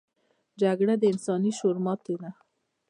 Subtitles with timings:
[0.61, 2.29] جګړه د انساني شعور ماتې ده